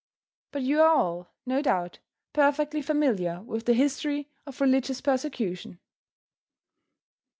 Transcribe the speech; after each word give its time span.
But 0.51 0.63
you 0.63 0.81
are 0.81 0.89
all, 0.95 1.29
no 1.45 1.61
doubt, 1.61 1.99
perfectly 2.33 2.81
familiar 2.81 3.41
with 3.43 3.67
the 3.67 3.75
history 3.75 4.31
of 4.47 4.59
religious 4.59 4.99
persecution. 4.99 5.77